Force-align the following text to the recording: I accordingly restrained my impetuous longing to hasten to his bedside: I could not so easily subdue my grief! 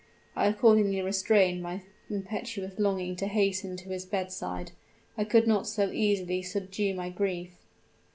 I 0.35 0.47
accordingly 0.47 0.99
restrained 1.03 1.61
my 1.61 1.83
impetuous 2.09 2.79
longing 2.79 3.15
to 3.17 3.27
hasten 3.27 3.77
to 3.77 3.89
his 3.89 4.03
bedside: 4.03 4.71
I 5.15 5.23
could 5.25 5.45
not 5.45 5.67
so 5.67 5.91
easily 5.91 6.41
subdue 6.41 6.95
my 6.95 7.11
grief! 7.11 7.51